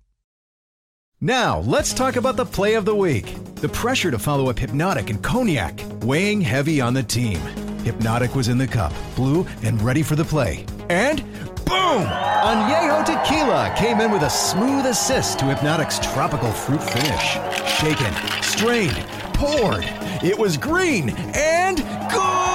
[1.22, 3.34] Now, let's talk about the play of the week.
[3.56, 7.40] The pressure to follow up Hypnotic and Cognac, weighing heavy on the team.
[7.84, 10.66] Hypnotic was in the cup, blue, and ready for the play.
[10.90, 11.24] And
[11.66, 12.04] boom!
[12.06, 17.38] Añejo Tequila came in with a smooth assist to Hypnotic's tropical fruit finish.
[17.80, 18.98] Shaken, strained,
[19.36, 19.86] poured.
[20.24, 21.78] It was green and
[22.12, 22.55] good!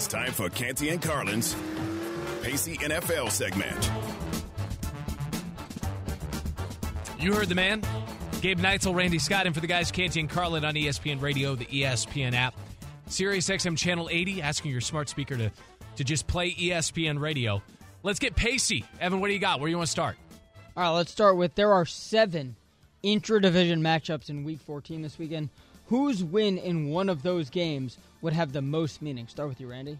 [0.00, 1.54] It's time for Canty and Carlin's
[2.40, 3.90] Pacey NFL segment.
[7.18, 7.82] You heard the man.
[8.40, 11.66] Gabe Neitzel, Randy Scott, and for the guys, Canty and Carlin on ESPN Radio, the
[11.66, 12.54] ESPN app.
[13.08, 15.50] Sirius XM Channel 80, asking your smart speaker to,
[15.96, 17.62] to just play ESPN Radio.
[18.02, 18.86] Let's get Pacey.
[19.00, 19.60] Evan, what do you got?
[19.60, 20.16] Where do you want to start?
[20.78, 22.56] All right, let's start with there are seven
[23.02, 25.50] intra-division matchups in Week 14 this weekend.
[25.90, 29.26] Whose win in one of those games would have the most meaning?
[29.26, 29.98] Start with you, Randy.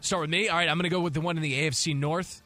[0.00, 0.48] Start with me.
[0.48, 2.40] All right, I'm going to go with the one in the AFC North.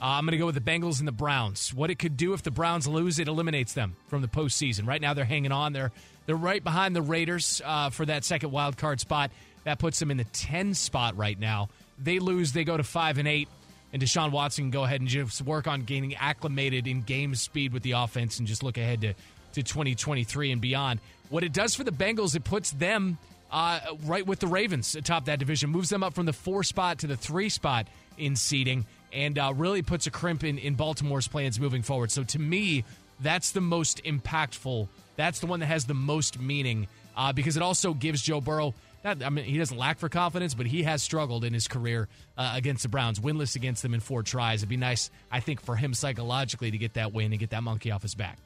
[0.00, 1.74] Uh, I'm going to go with the Bengals and the Browns.
[1.74, 4.86] What it could do if the Browns lose, it eliminates them from the postseason.
[4.86, 5.74] Right now, they're hanging on.
[5.74, 5.92] They're
[6.24, 9.30] they're right behind the Raiders uh, for that second wild card spot.
[9.64, 11.68] That puts them in the 10 spot right now.
[11.98, 13.48] They lose, they go to five and eight,
[13.92, 17.74] and Deshaun Watson can go ahead and just work on gaining acclimated in game speed
[17.74, 19.12] with the offense and just look ahead to
[19.52, 21.00] to 2023 and beyond.
[21.30, 23.16] What it does for the Bengals, it puts them
[23.50, 26.98] uh, right with the Ravens atop that division, moves them up from the four spot
[26.98, 27.86] to the three spot
[28.18, 32.10] in seeding, and uh, really puts a crimp in, in Baltimore's plans moving forward.
[32.10, 32.84] So to me,
[33.20, 34.88] that's the most impactful.
[35.16, 38.74] That's the one that has the most meaning uh, because it also gives Joe Burrow.
[39.04, 42.08] Not, I mean, he doesn't lack for confidence, but he has struggled in his career
[42.36, 44.60] uh, against the Browns, winless against them in four tries.
[44.60, 47.62] It'd be nice, I think, for him psychologically to get that win and get that
[47.62, 48.36] monkey off his back.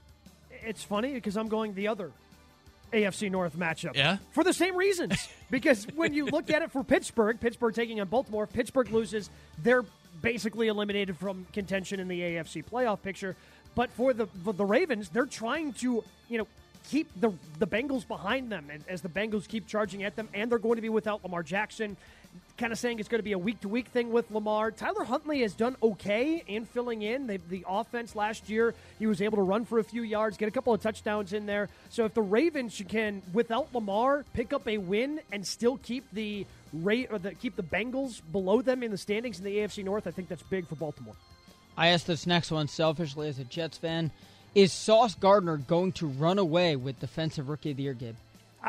[0.66, 2.12] It's funny because I'm going the other
[2.94, 3.96] AFC North matchup.
[3.96, 4.18] Yeah?
[4.30, 5.28] For the same reasons.
[5.50, 9.30] because when you look at it for Pittsburgh, Pittsburgh taking on Baltimore, Pittsburgh loses,
[9.62, 9.84] they're
[10.22, 13.36] basically eliminated from contention in the AFC playoff picture.
[13.74, 16.46] But for the for the Ravens, they're trying to, you know,
[16.88, 20.50] keep the the Bengals behind them and as the Bengals keep charging at them and
[20.50, 21.96] they're going to be without Lamar Jackson
[22.56, 24.70] kind of saying it's going to be a week to week thing with Lamar.
[24.70, 27.26] Tyler Huntley has done okay in filling in.
[27.26, 30.52] The offense last year, he was able to run for a few yards, get a
[30.52, 31.68] couple of touchdowns in there.
[31.90, 36.46] So if the Ravens can, without Lamar, pick up a win and still keep the
[36.72, 40.06] rate or the, keep the Bengals below them in the standings in the AFC North,
[40.06, 41.14] I think that's big for Baltimore.
[41.76, 44.12] I asked this next one selfishly as a Jets fan.
[44.54, 48.14] Is Sauce Gardner going to run away with Defensive Rookie of the Year, Gabe?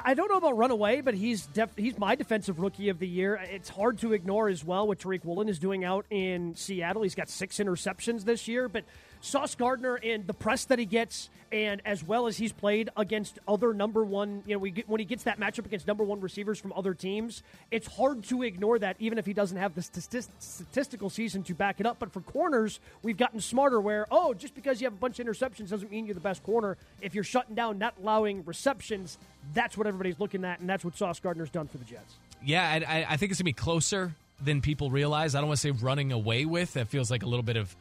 [0.04, 3.36] I don't know about runaway, but he's def- he's my defensive rookie of the year.
[3.36, 7.04] It's hard to ignore as well what Tariq Woolen is doing out in Seattle.
[7.04, 8.84] He's got six interceptions this year, but
[9.26, 13.40] Sauce Gardner and the press that he gets, and as well as he's played against
[13.48, 16.22] other number one, you know, we get, when he gets that matchup against number one
[16.22, 19.82] receivers from other teams, it's hard to ignore that, even if he doesn't have the
[19.82, 21.98] statist- statistical season to back it up.
[21.98, 25.26] But for corners, we've gotten smarter where, oh, just because you have a bunch of
[25.26, 26.78] interceptions doesn't mean you're the best corner.
[27.02, 29.18] If you're shutting down, not allowing receptions,
[29.56, 32.14] that's what everybody's looking at, and that's what Sauce Gardner's done for the Jets.
[32.44, 35.34] Yeah, I, I think it's going to be closer than people realize.
[35.34, 36.74] I don't want to say running away with.
[36.74, 37.76] That feels like a little bit of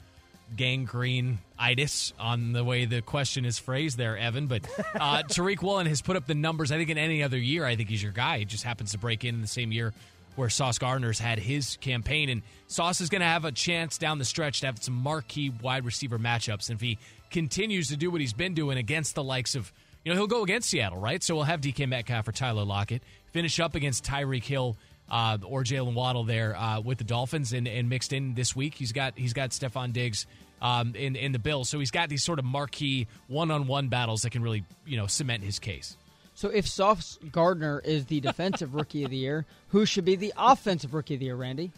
[0.57, 4.47] gangrene itis on the way the question is phrased there, Evan.
[4.47, 6.73] But uh, Tariq Woolen has put up the numbers.
[6.73, 8.39] I think in any other year, I think he's your guy.
[8.39, 9.93] He just happens to break in in the same year
[10.37, 12.29] where Sauce Gardner's had his campaign.
[12.29, 15.51] And Sauce is going to have a chance down the stretch to have some marquee
[15.51, 16.69] wide receiver matchups.
[16.69, 16.99] And if he
[17.31, 19.73] continues to do what he's been doing against the likes of,
[20.05, 21.23] you know, he'll go against Seattle, right?
[21.23, 24.77] So we'll have DK Metcalf or Tyler Lockett finish up against Tyreek Hill.
[25.09, 28.75] Uh, or Jaylen Waddle there uh, with the Dolphins, and, and mixed in this week,
[28.75, 30.27] he's got he's got Stefon Diggs
[30.63, 31.69] um, in in the Bills.
[31.69, 34.97] So he's got these sort of marquee one on one battles that can really you
[34.97, 35.97] know cement his case.
[36.35, 40.33] So if Sauce Gardner is the defensive rookie of the year, who should be the
[40.37, 41.71] offensive rookie of the year, Randy?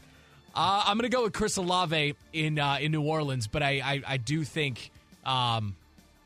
[0.55, 3.81] Uh, I'm going to go with Chris Olave in uh, in New Orleans, but I
[3.85, 4.91] I, I do think
[5.25, 5.77] um,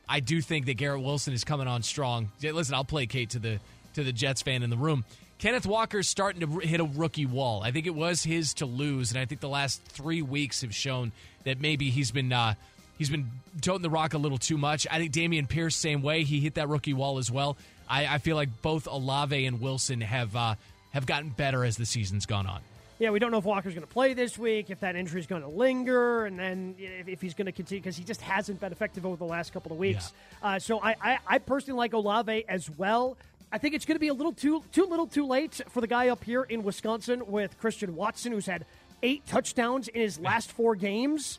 [0.09, 2.31] I do think that Garrett Wilson is coming on strong.
[2.43, 3.59] Listen, I'll placate to the
[3.95, 5.05] to the Jets fan in the room.
[5.41, 7.63] Kenneth Walker's starting to hit a rookie wall.
[7.63, 10.75] I think it was his to lose, and I think the last three weeks have
[10.75, 11.13] shown
[11.45, 12.55] that maybe he's been uh,
[12.99, 13.31] he's been
[13.63, 14.87] toting the rock a little too much.
[14.91, 16.25] I think Dameon Pierce same way.
[16.25, 17.57] He hit that rookie wall as well.
[17.89, 20.57] I, I feel like both Olave and Wilson have uh,
[20.91, 22.61] have gotten better as the season's gone on.
[22.99, 25.27] Yeah, we don't know if Walker's going to play this week, if that injury is
[25.27, 28.61] going to linger, and then if, if he's going to continue because he just hasn't
[28.61, 30.13] been effective over the last couple of weeks.
[30.43, 30.57] Yeah.
[30.57, 33.17] Uh, so I, I, I personally like Olave as well.
[33.53, 35.87] I think it's going to be a little too too little too late for the
[35.87, 38.65] guy up here in Wisconsin with Christian Watson, who's had
[39.03, 41.39] eight touchdowns in his last four games.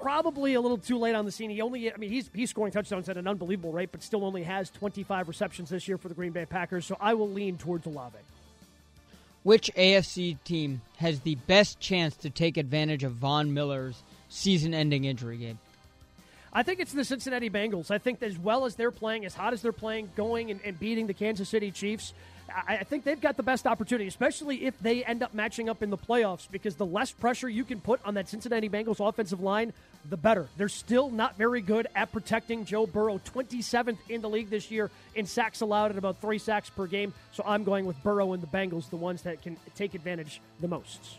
[0.00, 1.50] Probably a little too late on the scene.
[1.50, 4.42] He only, I mean, he's he's scoring touchdowns at an unbelievable rate, but still only
[4.42, 6.86] has 25 receptions this year for the Green Bay Packers.
[6.86, 8.18] So I will lean towards Olave.
[9.42, 15.36] Which AFC team has the best chance to take advantage of Von Miller's season-ending injury
[15.36, 15.58] game?
[16.52, 17.90] I think it's the Cincinnati Bengals.
[17.90, 20.78] I think as well as they're playing, as hot as they're playing, going and, and
[20.78, 22.12] beating the Kansas City Chiefs,
[22.54, 25.82] I, I, think they've got the best opportunity, especially if they end up matching up
[25.82, 29.40] in the playoffs, because the less pressure you can put on that Cincinnati Bengals offensive
[29.40, 29.72] line,
[30.10, 30.48] the better.
[30.58, 34.90] They're still not very good at protecting Joe Burrow, 27th in the league this year
[35.14, 37.14] in sacks allowed at about three sacks per game.
[37.32, 40.68] So I'm going with Burrow and the Bengals, the ones that can take advantage the
[40.68, 41.18] most.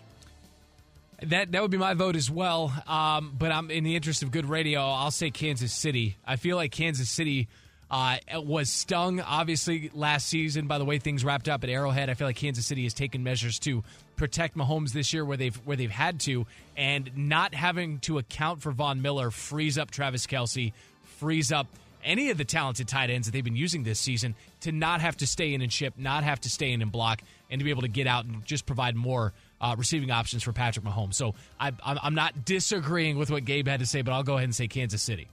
[1.27, 2.73] That that would be my vote as well.
[2.87, 4.81] Um, but I'm in the interest of good radio.
[4.81, 6.17] I'll say Kansas City.
[6.25, 7.47] I feel like Kansas City
[7.89, 12.09] uh, was stung obviously last season by the way things wrapped up at Arrowhead.
[12.09, 13.83] I feel like Kansas City has taken measures to
[14.15, 16.45] protect Mahomes this year where they've where they've had to,
[16.75, 20.73] and not having to account for Von Miller frees up Travis Kelce,
[21.19, 21.67] frees up
[22.03, 25.15] any of the talented tight ends that they've been using this season to not have
[25.17, 27.69] to stay in and chip, not have to stay in and block, and to be
[27.69, 31.15] able to get out and just provide more uh, receiving options for Patrick Mahomes.
[31.15, 34.45] So I, I'm not disagreeing with what Gabe had to say, but I'll go ahead
[34.45, 35.27] and say Kansas City.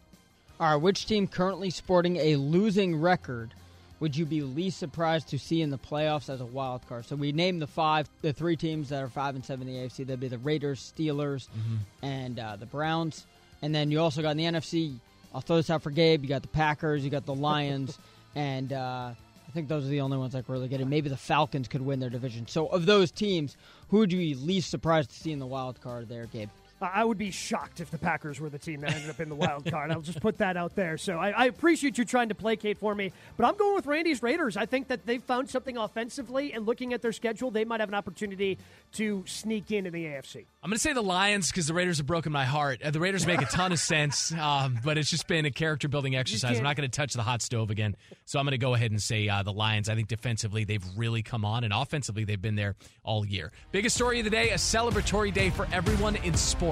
[0.59, 3.55] All right, which team currently sporting a losing record
[4.01, 7.05] would you be least surprised to see in the playoffs as a wild card?
[7.05, 9.81] So we named the five, the three teams that are five and seven in the
[9.81, 10.07] AFC.
[10.07, 11.77] That'd be the Raiders, Steelers, mm-hmm.
[12.03, 13.27] and uh, the Browns.
[13.63, 14.97] And then you also got in the NFC.
[15.35, 16.23] I'll throw this out for Gabe.
[16.23, 17.99] You got the Packers, you got the Lions,
[18.35, 19.11] and uh,
[19.51, 20.89] I think those are the only ones could really get in.
[20.89, 22.47] Maybe the Falcons could win their division.
[22.47, 23.57] So, of those teams,
[23.89, 26.51] who would you be least surprised to see in the wild card there, Gabe?
[26.81, 29.35] I would be shocked if the Packers were the team that ended up in the
[29.35, 29.91] wild card.
[29.91, 30.97] I'll just put that out there.
[30.97, 34.23] So I, I, appreciate you trying to placate for me, but I'm going with Randy's
[34.23, 34.57] Raiders.
[34.57, 37.91] I think that they've found something offensively, and looking at their schedule, they might have
[37.91, 38.57] an opportunity
[38.93, 40.47] to sneak into the AFC.
[40.63, 42.81] I'm going to say the Lions because the Raiders have broken my heart.
[42.83, 45.87] Uh, the Raiders make a ton of sense, um, but it's just been a character
[45.89, 46.57] building exercise.
[46.57, 48.91] I'm not going to touch the hot stove again, so I'm going to go ahead
[48.91, 49.91] and say uh, the Lions.
[49.91, 53.53] I think defensively they've really come on, and offensively they've been there all year.
[53.71, 56.70] Biggest story of the day: a celebratory day for everyone in sports.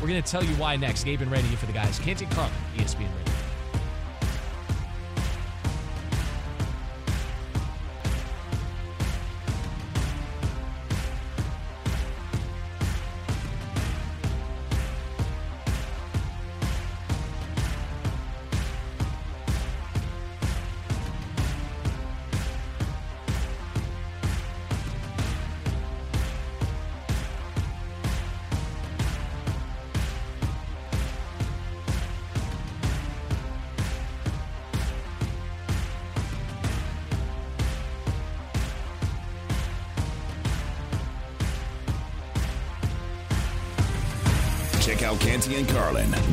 [0.00, 1.04] We're going to tell you why next.
[1.04, 1.98] Gabe and Randy for the guys.
[1.98, 3.33] Canty Carlin, ESPN Radio.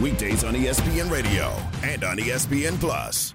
[0.02, 3.34] Weekdays on ESPN Radio and on ESPN Plus.